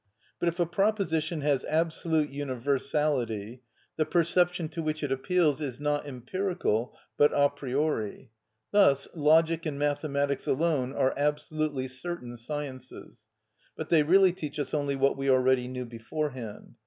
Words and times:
But 0.39 0.49
if 0.49 0.59
a 0.59 0.65
proposition 0.65 1.41
has 1.41 1.63
absolute 1.65 2.31
universality, 2.31 3.61
the 3.97 4.03
perception 4.03 4.67
to 4.69 4.81
which 4.81 5.03
it 5.03 5.11
appeals 5.11 5.61
is 5.61 5.79
not 5.79 6.07
empirical 6.07 6.97
but 7.17 7.31
a 7.35 7.51
priori. 7.51 8.31
Thus 8.71 9.07
Logic 9.13 9.63
and 9.67 9.77
Mathematics 9.77 10.47
alone 10.47 10.91
are 10.91 11.13
absolutely 11.15 11.87
certain 11.87 12.35
sciences; 12.35 13.25
but 13.77 13.89
they 13.89 14.01
really 14.01 14.31
teach 14.31 14.57
us 14.57 14.73
only 14.73 14.95
what 14.95 15.17
we 15.17 15.29
already 15.29 15.67
knew 15.67 15.85
beforehand. 15.85 16.77